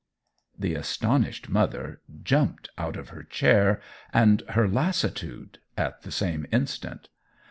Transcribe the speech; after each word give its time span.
The 0.57 0.73
astonished 0.73 1.47
mother 1.47 2.01
jumped 2.23 2.69
out 2.75 2.97
of 2.97 3.09
her 3.09 3.21
chair 3.21 3.79
and 4.11 4.41
her 4.49 4.67
lassitude 4.67 5.59
at 5.77 6.01
the 6.01 6.11
same 6.11 6.47
instant. 6.51 7.07